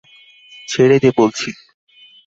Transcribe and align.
ছেড়ে 0.67 0.97
দে 0.99 1.09
বলছি! 1.17 1.49